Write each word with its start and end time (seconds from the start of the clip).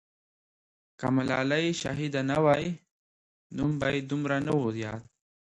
که 0.99 1.07
ملالۍ 1.15 1.65
شهیده 1.81 2.21
نه 2.29 2.37
وای، 2.43 2.65
نوم 3.57 3.71
به 3.79 3.87
یې 3.93 4.01
دومره 4.09 4.37
نه 4.47 4.53
وو 4.57 4.69
یاد. 4.83 5.01